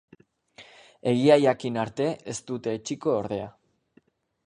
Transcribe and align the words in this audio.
Egia 1.11 1.37
jakin 1.45 1.79
arte 1.83 2.09
ez 2.35 2.37
dute 2.51 2.77
etsiko 2.81 3.17
ordea. 3.23 3.55